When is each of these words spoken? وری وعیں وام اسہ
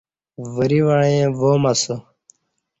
وری 0.55 0.81
وعیں 0.87 1.25
وام 1.39 1.63
اسہ 1.71 1.95